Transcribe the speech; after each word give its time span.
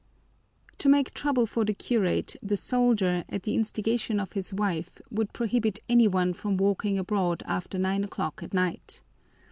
To 0.79 0.89
make 0.89 1.13
trouble 1.13 1.45
for 1.45 1.63
the 1.63 1.75
curate, 1.75 2.35
the 2.41 2.57
soldier, 2.57 3.23
at 3.29 3.43
the 3.43 3.53
instigation 3.53 4.19
of 4.19 4.33
his 4.33 4.51
wife, 4.51 4.99
would 5.11 5.31
prohibit 5.31 5.77
any 5.87 6.07
one 6.07 6.33
from 6.33 6.57
walking 6.57 6.97
abroad 6.97 7.43
after 7.45 7.77
nine 7.77 8.03
o'clock 8.03 8.41
at 8.41 8.51
night. 8.51 9.03